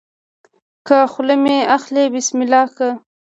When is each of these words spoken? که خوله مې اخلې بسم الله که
که 0.87 0.97
خوله 1.11 1.35
مې 1.43 1.57
اخلې 1.77 2.03
بسم 2.13 2.37
الله 2.43 2.65
که 2.77 2.89